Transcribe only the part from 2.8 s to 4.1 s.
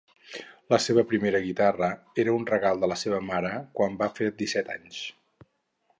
de la seva mare quan va